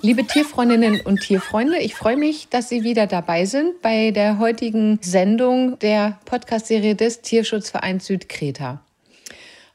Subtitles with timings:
[0.00, 5.00] Liebe Tierfreundinnen und Tierfreunde, ich freue mich, dass Sie wieder dabei sind bei der heutigen
[5.02, 8.80] Sendung der Podcast-Serie des Tierschutzvereins Südkreta.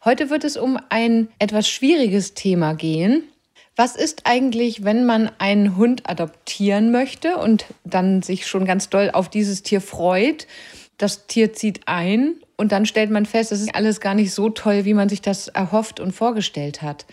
[0.06, 3.24] Heute wird es um ein etwas schwieriges Thema gehen.
[3.76, 9.12] Was ist eigentlich, wenn man einen Hund adoptieren möchte und dann sich schon ganz doll
[9.12, 10.48] auf dieses Tier freut?
[10.98, 14.50] Das Tier zieht ein und dann stellt man fest, es ist alles gar nicht so
[14.50, 17.06] toll, wie man sich das erhofft und vorgestellt hat.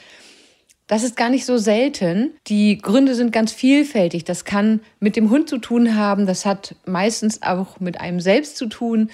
[0.91, 2.33] Das ist gar nicht so selten.
[2.49, 4.25] Die Gründe sind ganz vielfältig.
[4.25, 8.57] Das kann mit dem Hund zu tun haben, das hat meistens auch mit einem selbst
[8.57, 9.09] zu tun.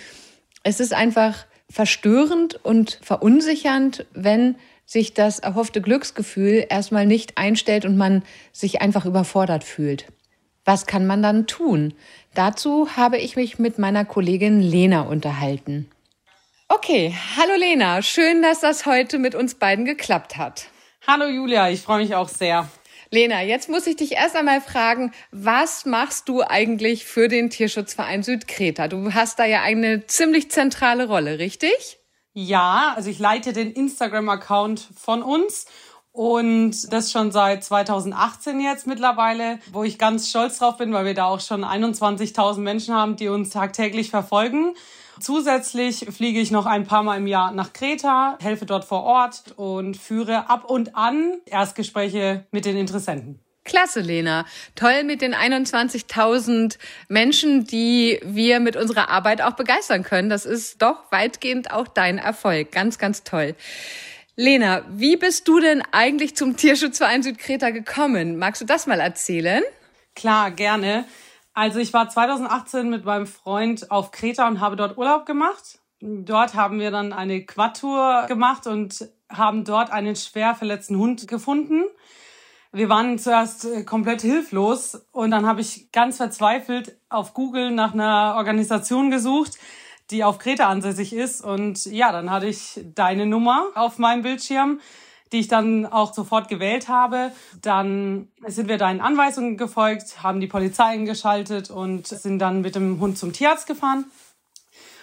[0.62, 7.98] Es ist einfach verstörend und verunsichernd, wenn sich das erhoffte Glücksgefühl erstmal nicht einstellt und
[7.98, 8.23] man
[8.53, 10.06] sich einfach überfordert fühlt.
[10.65, 11.93] Was kann man dann tun?
[12.33, 15.91] Dazu habe ich mich mit meiner Kollegin Lena unterhalten.
[16.69, 20.70] Okay, hallo Lena, schön, dass das heute mit uns beiden geklappt hat.
[21.09, 22.69] Hallo Julia, ich freue mich auch sehr.
[23.12, 28.25] Lena, jetzt muss ich dich erst einmal fragen, was machst du eigentlich für den Tierschutzverein
[28.25, 28.89] Südkreta?
[28.89, 32.00] Du hast da ja eine ziemlich zentrale Rolle, richtig?
[32.33, 35.66] Ja, also ich leite den Instagram-Account von uns
[36.11, 41.14] und das schon seit 2018 jetzt mittlerweile, wo ich ganz stolz drauf bin, weil wir
[41.14, 44.75] da auch schon 21.000 Menschen haben, die uns tagtäglich verfolgen.
[45.20, 49.55] Zusätzlich fliege ich noch ein paar Mal im Jahr nach Kreta, helfe dort vor Ort
[49.56, 53.41] und führe ab und an Erstgespräche mit den Interessenten.
[53.64, 54.47] Klasse, Lena.
[54.77, 56.78] Toll mit den 21.000
[57.09, 60.31] Menschen, die wir mit unserer Arbeit auch begeistern können.
[60.31, 62.70] Das ist doch weitgehend auch dein Erfolg.
[62.70, 63.56] Ganz, ganz toll.
[64.37, 68.39] Lena, wie bist du denn eigentlich zum Tierschutzverein Südkreta gekommen?
[68.39, 69.62] Magst du das mal erzählen?
[70.14, 71.05] Klar, gerne.
[71.57, 75.79] Also ich war 2018 mit meinem Freund auf Kreta und habe dort Urlaub gemacht.
[76.01, 81.84] Dort haben wir dann eine Quadtour gemacht und haben dort einen schwer verletzten Hund gefunden.
[82.73, 87.95] Wir waren zuerst äh, komplett hilflos und dann habe ich ganz verzweifelt auf Google nach
[87.95, 89.53] einer Organisation gesucht,
[90.11, 91.43] die auf Kreta ansässig ist.
[91.43, 94.78] Und ja, dann hatte ich deine Nummer auf meinem Bildschirm
[95.36, 97.30] die ich dann auch sofort gewählt habe.
[97.60, 103.00] Dann sind wir deinen Anweisungen gefolgt, haben die Polizei eingeschaltet und sind dann mit dem
[103.00, 104.06] Hund zum Tierarzt gefahren.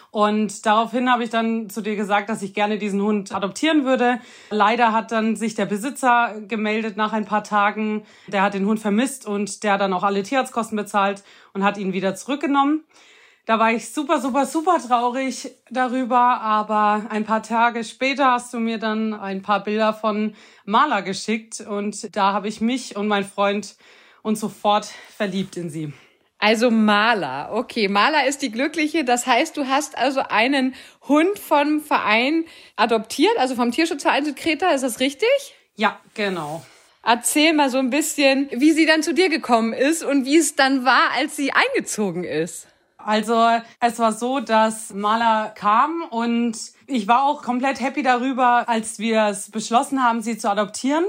[0.09, 4.19] Und daraufhin habe ich dann zu dir gesagt, dass ich gerne diesen Hund adoptieren würde.
[4.49, 8.03] Leider hat dann sich der Besitzer gemeldet nach ein paar Tagen.
[8.27, 11.23] Der hat den Hund vermisst und der hat dann auch alle Tierarztkosten bezahlt
[11.53, 12.83] und hat ihn wieder zurückgenommen.
[13.45, 16.17] Da war ich super, super, super traurig darüber.
[16.17, 21.59] Aber ein paar Tage später hast du mir dann ein paar Bilder von Maler geschickt
[21.59, 23.75] und da habe ich mich und mein Freund
[24.21, 25.91] uns sofort verliebt in sie.
[26.39, 29.03] Also Maler, okay, Maler ist die Glückliche.
[29.03, 30.75] Das heißt, du hast also einen
[31.07, 35.29] Hund vom Verein adoptiert, also vom Tierschutzverein Südkreta, ist das richtig?
[35.75, 36.65] Ja, genau.
[37.01, 40.55] Erzähl mal so ein bisschen, wie sie dann zu dir gekommen ist und wie es
[40.55, 42.67] dann war, als sie eingezogen ist.
[43.05, 43.47] Also
[43.79, 49.27] es war so, dass Maler kam und ich war auch komplett happy darüber, als wir
[49.27, 51.05] es beschlossen haben, sie zu adoptieren.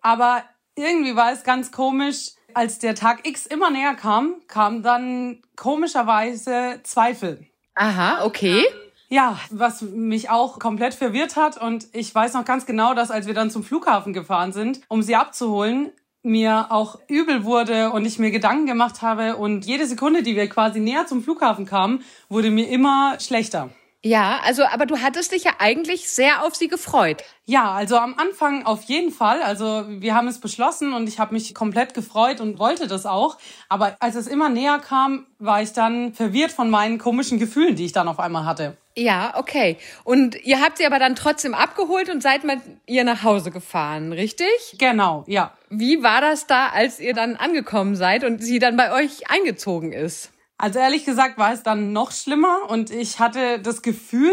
[0.00, 0.42] Aber
[0.74, 6.80] irgendwie war es ganz komisch, als der Tag X immer näher kam, kam dann komischerweise
[6.82, 7.46] Zweifel.
[7.74, 8.64] Aha, okay.
[9.08, 11.60] Ja, was mich auch komplett verwirrt hat.
[11.60, 15.02] Und ich weiß noch ganz genau, dass als wir dann zum Flughafen gefahren sind, um
[15.02, 20.22] sie abzuholen, mir auch übel wurde und ich mir Gedanken gemacht habe und jede Sekunde,
[20.22, 23.70] die wir quasi näher zum Flughafen kamen, wurde mir immer schlechter.
[24.04, 27.22] Ja, also, aber du hattest dich ja eigentlich sehr auf sie gefreut.
[27.44, 29.42] Ja, also am Anfang auf jeden Fall.
[29.42, 33.38] Also wir haben es beschlossen und ich habe mich komplett gefreut und wollte das auch.
[33.68, 37.84] Aber als es immer näher kam, war ich dann verwirrt von meinen komischen Gefühlen, die
[37.84, 38.76] ich dann auf einmal hatte.
[38.96, 39.78] Ja, okay.
[40.04, 44.12] Und ihr habt sie aber dann trotzdem abgeholt und seid mit ihr nach Hause gefahren,
[44.12, 44.76] richtig?
[44.78, 45.56] Genau, ja.
[45.70, 49.92] Wie war das da, als ihr dann angekommen seid und sie dann bei euch eingezogen
[49.92, 50.30] ist?
[50.58, 54.32] Also ehrlich gesagt war es dann noch schlimmer und ich hatte das Gefühl,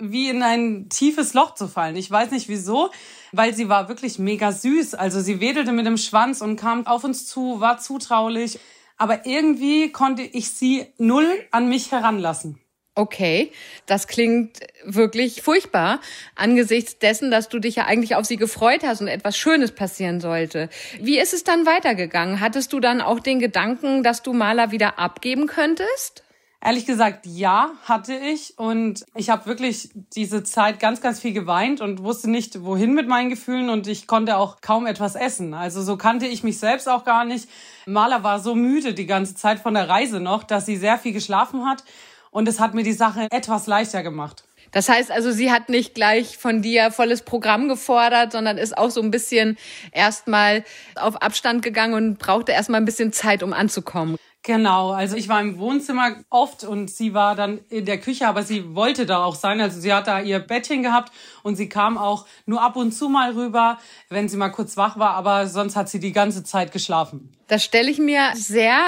[0.00, 1.96] wie in ein tiefes Loch zu fallen.
[1.96, 2.90] Ich weiß nicht wieso,
[3.32, 4.94] weil sie war wirklich mega süß.
[4.94, 8.58] Also sie wedelte mit dem Schwanz und kam auf uns zu, war zutraulich.
[8.96, 12.58] Aber irgendwie konnte ich sie null an mich heranlassen.
[13.00, 13.50] Okay,
[13.86, 16.00] das klingt wirklich furchtbar
[16.36, 20.20] angesichts dessen, dass du dich ja eigentlich auf sie gefreut hast und etwas Schönes passieren
[20.20, 20.68] sollte.
[21.00, 22.40] Wie ist es dann weitergegangen?
[22.40, 26.24] Hattest du dann auch den Gedanken, dass du Maler wieder abgeben könntest?
[26.62, 28.58] Ehrlich gesagt, ja, hatte ich.
[28.58, 33.08] Und ich habe wirklich diese Zeit ganz, ganz viel geweint und wusste nicht, wohin mit
[33.08, 33.70] meinen Gefühlen.
[33.70, 35.54] Und ich konnte auch kaum etwas essen.
[35.54, 37.48] Also so kannte ich mich selbst auch gar nicht.
[37.86, 41.14] Maler war so müde die ganze Zeit von der Reise noch, dass sie sehr viel
[41.14, 41.82] geschlafen hat.
[42.30, 44.44] Und es hat mir die Sache etwas leichter gemacht.
[44.72, 48.90] Das heißt also, sie hat nicht gleich von dir volles Programm gefordert, sondern ist auch
[48.90, 49.58] so ein bisschen
[49.90, 54.16] erstmal auf Abstand gegangen und brauchte erstmal ein bisschen Zeit, um anzukommen.
[54.42, 58.42] Genau, also ich war im Wohnzimmer oft und sie war dann in der Küche, aber
[58.42, 59.60] sie wollte da auch sein.
[59.60, 63.10] Also sie hat da ihr Bettchen gehabt und sie kam auch nur ab und zu
[63.10, 63.78] mal rüber,
[64.08, 67.30] wenn sie mal kurz wach war, aber sonst hat sie die ganze Zeit geschlafen.
[67.48, 68.78] Das stelle ich mir sehr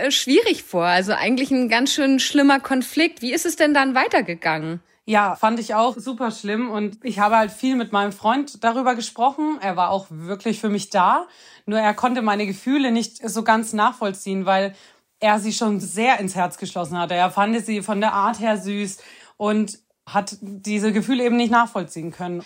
[0.00, 0.84] äh, schwierig vor.
[0.84, 3.20] Also eigentlich ein ganz schön schlimmer Konflikt.
[3.20, 4.80] Wie ist es denn dann weitergegangen?
[5.04, 8.94] Ja, fand ich auch super schlimm und ich habe halt viel mit meinem Freund darüber
[8.94, 9.58] gesprochen.
[9.60, 11.26] Er war auch wirklich für mich da.
[11.66, 14.74] Nur er konnte meine Gefühle nicht so ganz nachvollziehen, weil
[15.22, 17.14] er sie schon sehr ins Herz geschlossen hatte.
[17.14, 18.98] Er fand sie von der Art her süß
[19.36, 22.42] und hat diese Gefühle eben nicht nachvollziehen können.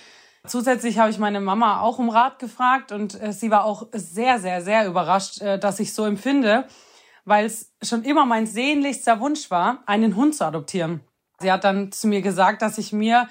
[0.46, 4.38] Zusätzlich habe ich meine Mama auch um Rat gefragt und äh, sie war auch sehr,
[4.38, 6.68] sehr, sehr überrascht, äh, dass ich so empfinde,
[7.24, 11.00] weil es schon immer mein sehnlichster Wunsch war, einen Hund zu adoptieren.
[11.40, 13.28] Sie hat dann zu mir gesagt, dass ich mir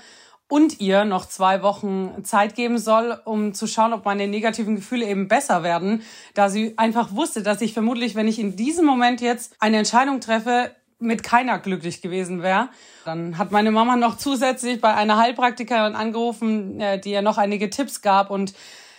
[0.47, 5.07] und ihr noch zwei Wochen Zeit geben soll, um zu schauen, ob meine negativen Gefühle
[5.07, 6.03] eben besser werden,
[6.33, 10.19] da sie einfach wusste, dass ich vermutlich, wenn ich in diesem Moment jetzt eine Entscheidung
[10.19, 12.69] treffe, mit keiner glücklich gewesen wäre.
[13.03, 17.69] Dann hat meine Mama noch zusätzlich bei einer Heilpraktikerin angerufen, äh, die ihr noch einige
[17.69, 18.53] Tipps gab und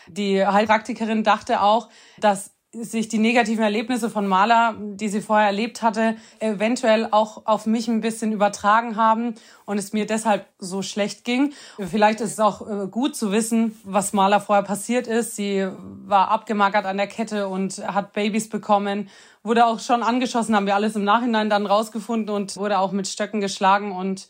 [0.07, 1.89] die Heilpraktikerin dachte auch,
[2.19, 7.67] dass sich die negativen Erlebnisse von Maler, die sie vorher erlebt hatte, eventuell auch auf
[7.67, 9.35] mich ein bisschen übertragen haben
[9.65, 11.53] und es mir deshalb so schlecht ging.
[11.79, 15.37] Vielleicht ist es auch äh, gut zu wissen, was Maler vorher passiert ist.
[15.37, 15.67] Sie
[16.05, 19.09] war abgemagert an der Kette und hat Babys bekommen,
[19.43, 23.09] wurde auch schon angeschossen, haben wir alles im Nachhinein dann rausgefunden und wurde auch mit
[23.09, 24.29] Stöcken geschlagen und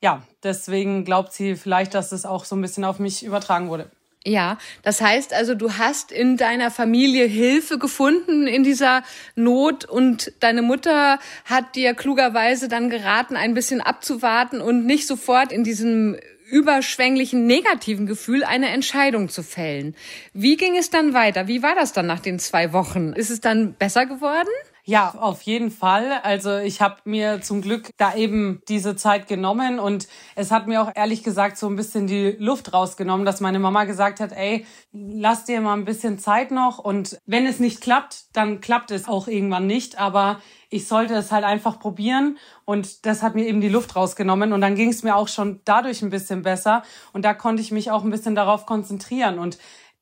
[0.00, 3.90] ja, deswegen glaubt sie vielleicht, dass es auch so ein bisschen auf mich übertragen wurde.
[4.26, 9.02] Ja, das heißt also, du hast in deiner Familie Hilfe gefunden in dieser
[9.34, 15.52] Not und deine Mutter hat dir klugerweise dann geraten, ein bisschen abzuwarten und nicht sofort
[15.52, 16.16] in diesem
[16.50, 19.94] überschwänglichen negativen Gefühl eine Entscheidung zu fällen.
[20.32, 21.46] Wie ging es dann weiter?
[21.46, 23.12] Wie war das dann nach den zwei Wochen?
[23.12, 24.48] Ist es dann besser geworden?
[24.86, 26.12] Ja, auf jeden Fall.
[26.24, 30.82] Also ich habe mir zum Glück da eben diese Zeit genommen und es hat mir
[30.82, 34.66] auch ehrlich gesagt so ein bisschen die Luft rausgenommen, dass meine Mama gesagt hat, ey,
[34.92, 39.08] lass dir mal ein bisschen Zeit noch und wenn es nicht klappt, dann klappt es
[39.08, 43.62] auch irgendwann nicht, aber ich sollte es halt einfach probieren und das hat mir eben
[43.62, 46.82] die Luft rausgenommen und dann ging es mir auch schon dadurch ein bisschen besser
[47.14, 49.56] und da konnte ich mich auch ein bisschen darauf konzentrieren und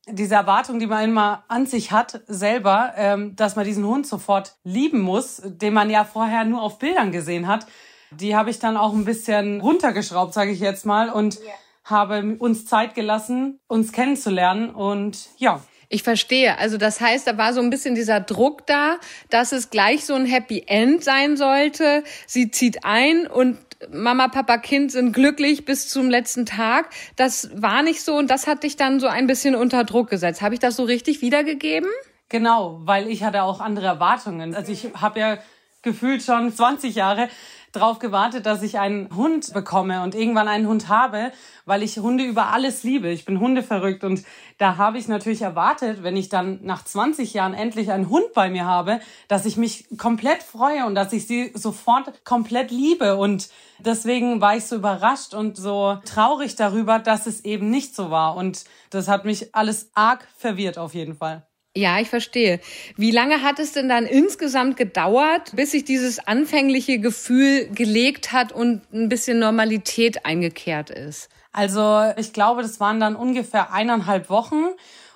[0.08, 4.56] diese Erwartung, die man immer an sich hat, selber, ähm, dass man diesen Hund sofort
[4.64, 7.66] lieben muss, den man ja vorher nur auf Bildern gesehen hat,
[8.10, 11.52] die habe ich dann auch ein bisschen runtergeschraubt, sage ich jetzt mal, und yeah.
[11.84, 14.70] habe uns Zeit gelassen, uns kennenzulernen.
[14.70, 16.58] Und ja, ich verstehe.
[16.58, 18.96] Also das heißt, da war so ein bisschen dieser Druck da,
[19.28, 22.02] dass es gleich so ein Happy End sein sollte.
[22.26, 23.58] Sie zieht ein und
[23.90, 26.88] Mama, Papa, Kind sind glücklich bis zum letzten Tag.
[27.16, 30.40] Das war nicht so und das hat dich dann so ein bisschen unter Druck gesetzt.
[30.40, 31.90] Habe ich das so richtig wiedergegeben?
[32.28, 34.54] Genau, weil ich hatte auch andere Erwartungen.
[34.54, 35.38] Also ich habe ja
[35.82, 37.28] gefühlt schon 20 Jahre
[37.72, 41.32] drauf gewartet, dass ich einen Hund bekomme und irgendwann einen Hund habe,
[41.64, 43.08] weil ich Hunde über alles liebe.
[43.08, 44.24] Ich bin Hundeverrückt und
[44.58, 48.50] da habe ich natürlich erwartet, wenn ich dann nach 20 Jahren endlich einen Hund bei
[48.50, 53.48] mir habe, dass ich mich komplett freue und dass ich sie sofort komplett liebe und
[53.78, 58.36] deswegen war ich so überrascht und so traurig darüber, dass es eben nicht so war
[58.36, 61.46] und das hat mich alles arg verwirrt auf jeden Fall.
[61.74, 62.60] Ja, ich verstehe.
[62.96, 68.52] Wie lange hat es denn dann insgesamt gedauert, bis sich dieses anfängliche Gefühl gelegt hat
[68.52, 71.30] und ein bisschen Normalität eingekehrt ist?
[71.50, 74.64] Also ich glaube, das waren dann ungefähr eineinhalb Wochen.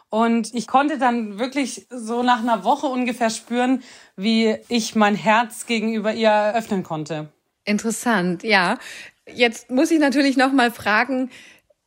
[0.09, 3.83] Und ich konnte dann wirklich so nach einer Woche ungefähr spüren,
[4.17, 7.33] wie ich mein Herz gegenüber ihr öffnen konnte.
[7.65, 8.79] Interessant, ja.
[9.29, 11.31] Jetzt muss ich natürlich noch mal fragen,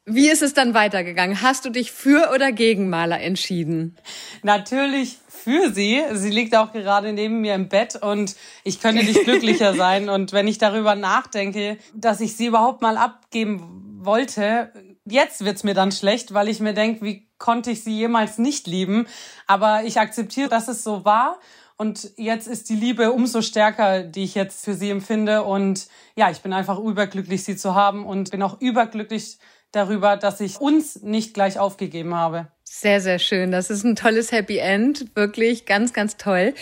[0.06, 1.42] wie ist es dann weitergegangen?
[1.42, 3.98] Hast du dich für oder gegen Maler entschieden?
[4.42, 6.02] Natürlich für sie.
[6.14, 10.10] Sie liegt auch gerade neben mir im Bett und ich könnte nicht glücklicher sein.
[10.10, 14.72] Und wenn ich darüber nachdenke, dass ich sie überhaupt mal abgeben wollte,
[15.06, 18.68] jetzt wird's mir dann schlecht, weil ich mir denke, wie konnte ich sie jemals nicht
[18.68, 19.08] lieben?
[19.48, 21.40] Aber ich akzeptiere, dass es so war.
[21.78, 25.44] Und jetzt ist die Liebe umso stärker, die ich jetzt für sie empfinde.
[25.44, 29.38] Und ja, ich bin einfach überglücklich, sie zu haben und bin auch überglücklich,
[29.72, 32.48] darüber, dass ich uns nicht gleich aufgegeben habe.
[32.72, 33.52] Sehr, sehr schön.
[33.52, 35.08] Das ist ein tolles Happy End.
[35.16, 36.54] Wirklich ganz, ganz toll.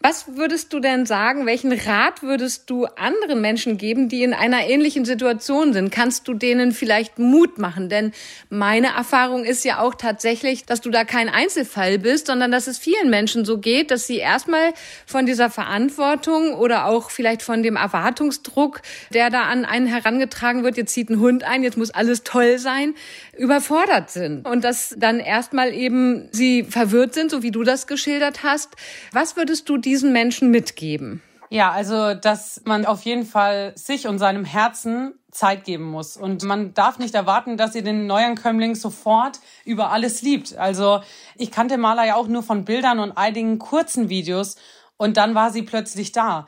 [0.00, 1.46] Was würdest du denn sagen?
[1.46, 5.92] Welchen Rat würdest du anderen Menschen geben, die in einer ähnlichen Situation sind?
[5.92, 7.88] Kannst du denen vielleicht Mut machen?
[7.88, 8.10] Denn
[8.50, 12.76] meine Erfahrung ist ja auch tatsächlich, dass du da kein Einzelfall bist, sondern dass es
[12.76, 14.74] vielen Menschen so geht, dass sie erstmal
[15.06, 18.82] von dieser Verantwortung oder auch vielleicht von dem Erwartungsdruck,
[19.14, 22.58] der da an einen herangetragen wird, jetzt zieht ein Hund ein, jetzt muss alles toll
[22.58, 22.94] sein,
[23.38, 24.46] überfordert sind.
[24.46, 28.70] Und dass dann erst erstmal eben sie verwirrt sind, so wie du das geschildert hast.
[29.12, 31.20] Was würdest du diesen Menschen mitgeben?
[31.50, 36.16] Ja, also, dass man auf jeden Fall sich und seinem Herzen Zeit geben muss.
[36.16, 40.56] Und man darf nicht erwarten, dass ihr den Neuankömmling sofort über alles liebt.
[40.56, 41.02] Also,
[41.36, 44.56] ich kannte Maler ja auch nur von Bildern und einigen kurzen Videos.
[44.96, 46.46] Und dann war sie plötzlich da.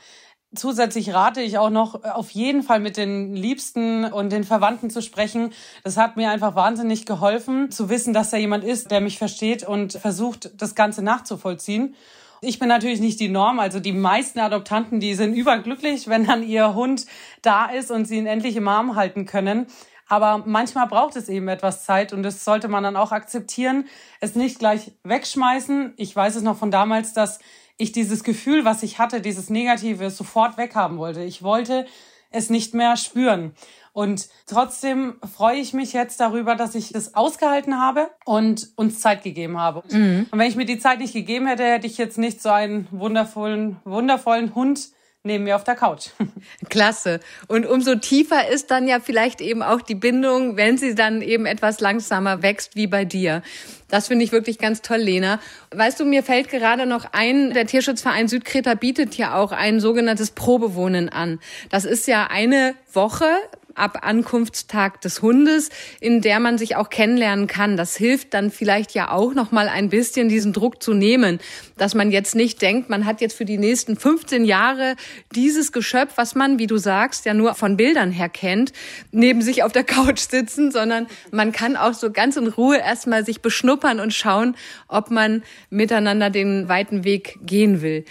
[0.54, 5.02] Zusätzlich rate ich auch noch, auf jeden Fall mit den Liebsten und den Verwandten zu
[5.02, 5.52] sprechen.
[5.82, 9.64] Das hat mir einfach wahnsinnig geholfen, zu wissen, dass da jemand ist, der mich versteht
[9.64, 11.94] und versucht, das Ganze nachzuvollziehen.
[12.40, 13.58] Ich bin natürlich nicht die Norm.
[13.58, 17.06] Also die meisten Adoptanten, die sind überglücklich, wenn dann ihr Hund
[17.42, 19.66] da ist und sie ihn endlich im Arm halten können.
[20.08, 23.86] Aber manchmal braucht es eben etwas Zeit und das sollte man dann auch akzeptieren.
[24.20, 25.94] Es nicht gleich wegschmeißen.
[25.96, 27.38] Ich weiß es noch von damals, dass
[27.76, 31.22] ich dieses Gefühl, was ich hatte, dieses Negative, sofort weghaben wollte.
[31.22, 31.86] Ich wollte
[32.30, 33.54] es nicht mehr spüren.
[33.92, 39.22] Und trotzdem freue ich mich jetzt darüber, dass ich das ausgehalten habe und uns Zeit
[39.22, 39.84] gegeben habe.
[39.88, 40.26] Mhm.
[40.30, 42.88] Und wenn ich mir die Zeit nicht gegeben hätte, hätte ich jetzt nicht so einen
[42.90, 44.88] wundervollen, wundervollen Hund
[45.24, 46.08] neben mir auf der Couch.
[46.68, 47.18] Klasse.
[47.48, 51.46] Und umso tiefer ist dann ja vielleicht eben auch die Bindung, wenn sie dann eben
[51.46, 53.42] etwas langsamer wächst wie bei dir.
[53.88, 55.40] Das finde ich wirklich ganz toll, Lena.
[55.70, 60.30] Weißt du, mir fällt gerade noch ein, der Tierschutzverein Südkreta bietet ja auch ein sogenanntes
[60.30, 61.40] Probewohnen an.
[61.70, 63.26] Das ist ja eine Woche
[63.74, 67.76] ab Ankunftstag des Hundes, in der man sich auch kennenlernen kann.
[67.76, 71.38] Das hilft dann vielleicht ja auch noch mal ein bisschen diesen Druck zu nehmen,
[71.76, 74.96] dass man jetzt nicht denkt, man hat jetzt für die nächsten 15 Jahre
[75.34, 78.72] dieses Geschöpf, was man, wie du sagst, ja nur von Bildern her kennt,
[79.10, 83.24] neben sich auf der Couch sitzen, sondern man kann auch so ganz in Ruhe erstmal
[83.24, 84.56] sich beschnuppern und schauen,
[84.88, 88.04] ob man miteinander den weiten Weg gehen will.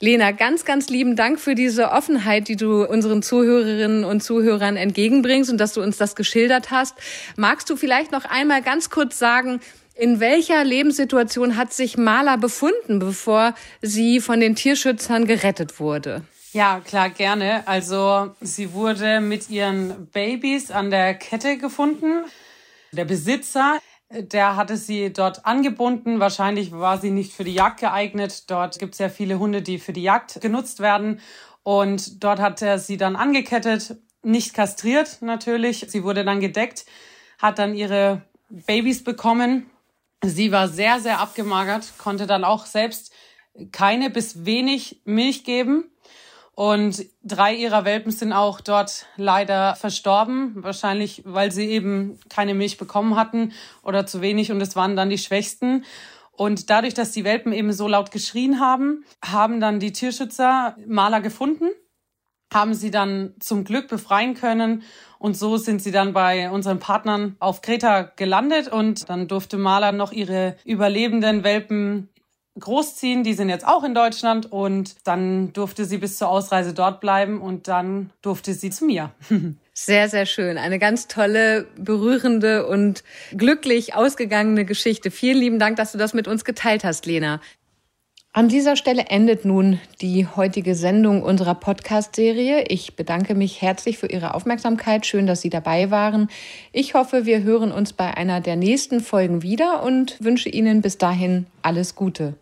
[0.00, 5.50] Lena, ganz, ganz lieben Dank für diese Offenheit, die du unseren Zuhörerinnen und Zuhörern entgegenbringst
[5.50, 6.94] und dass du uns das geschildert hast.
[7.36, 9.60] Magst du vielleicht noch einmal ganz kurz sagen,
[9.96, 16.22] in welcher Lebenssituation hat sich Maler befunden, bevor sie von den Tierschützern gerettet wurde?
[16.52, 17.66] Ja, klar, gerne.
[17.66, 22.24] Also sie wurde mit ihren Babys an der Kette gefunden.
[22.92, 26.20] Der Besitzer der hatte sie dort angebunden.
[26.20, 28.50] Wahrscheinlich war sie nicht für die Jagd geeignet.
[28.50, 31.20] Dort gibt es ja viele Hunde, die für die Jagd genutzt werden.
[31.62, 35.84] Und dort hat er sie dann angekettet, nicht kastriert natürlich.
[35.88, 36.86] Sie wurde dann gedeckt,
[37.38, 39.68] hat dann ihre Babys bekommen.
[40.24, 43.12] Sie war sehr, sehr abgemagert, konnte dann auch selbst
[43.72, 45.90] keine bis wenig Milch geben.
[46.58, 52.78] Und drei ihrer Welpen sind auch dort leider verstorben, wahrscheinlich weil sie eben keine Milch
[52.78, 53.52] bekommen hatten
[53.84, 54.50] oder zu wenig.
[54.50, 55.84] Und es waren dann die Schwächsten.
[56.32, 61.20] Und dadurch, dass die Welpen eben so laut geschrien haben, haben dann die Tierschützer Maler
[61.20, 61.68] gefunden,
[62.52, 64.82] haben sie dann zum Glück befreien können.
[65.20, 68.66] Und so sind sie dann bei unseren Partnern auf Kreta gelandet.
[68.66, 72.08] Und dann durfte Maler noch ihre überlebenden Welpen
[72.58, 73.24] großziehen.
[73.24, 77.40] Die sind jetzt auch in Deutschland und dann durfte sie bis zur Ausreise dort bleiben
[77.40, 79.12] und dann durfte sie zu mir.
[79.80, 80.58] Sehr, sehr schön.
[80.58, 83.04] Eine ganz tolle, berührende und
[83.36, 85.12] glücklich ausgegangene Geschichte.
[85.12, 87.40] Vielen lieben Dank, dass du das mit uns geteilt hast, Lena.
[88.32, 92.64] An dieser Stelle endet nun die heutige Sendung unserer Podcast-Serie.
[92.68, 95.06] Ich bedanke mich herzlich für Ihre Aufmerksamkeit.
[95.06, 96.28] Schön, dass Sie dabei waren.
[96.72, 100.98] Ich hoffe, wir hören uns bei einer der nächsten Folgen wieder und wünsche Ihnen bis
[100.98, 102.34] dahin alles Gute.